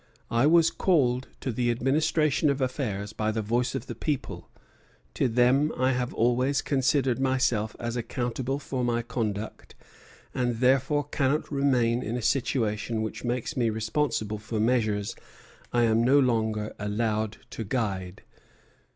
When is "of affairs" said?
2.49-3.13